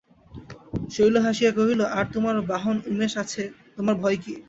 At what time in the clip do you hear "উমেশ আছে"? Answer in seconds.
2.91-3.43